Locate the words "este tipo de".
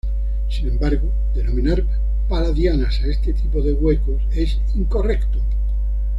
3.05-3.73